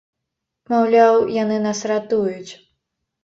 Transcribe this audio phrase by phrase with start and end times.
[0.71, 2.51] Маўляў, яны нас ратуюць.